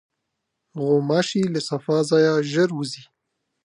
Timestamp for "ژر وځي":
2.51-3.03